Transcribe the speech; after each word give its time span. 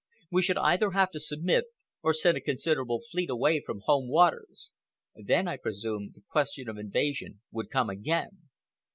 We 0.31 0.41
should 0.41 0.57
either 0.57 0.89
have 0.93 1.11
to 1.11 1.19
submit 1.19 1.65
or 2.01 2.11
send 2.11 2.35
a 2.35 2.41
considerable 2.41 3.01
fleet 3.11 3.29
away 3.29 3.61
from 3.63 3.81
home 3.85 4.09
waters. 4.09 4.71
Then, 5.15 5.47
I 5.47 5.57
presume, 5.57 6.13
the 6.15 6.21
question 6.27 6.67
of 6.67 6.79
invasion 6.79 7.41
would 7.51 7.69
come 7.69 7.91
again. 7.91 8.49